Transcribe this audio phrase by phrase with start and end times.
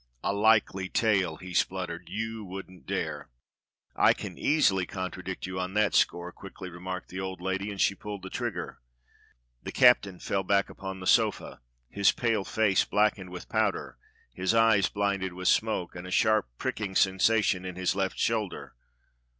[0.23, 3.29] "A likely tale!" he spluttered." You wouldn't dare!"
[3.95, 7.93] "I can easily contradict you on that score," quickly remarked the old lady, and she
[7.93, 8.79] pulled the trigger.
[9.61, 13.99] The captain fell back upon the sofa, his pale face blackened with powder,
[14.33, 18.73] his eyes blinded with smoke, and a sharp, pricking sensation in his left shoulder.